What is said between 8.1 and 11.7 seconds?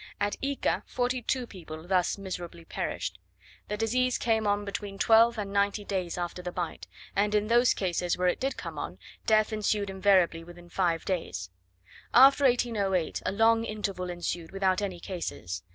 where it did come on, death ensued invariably within five days.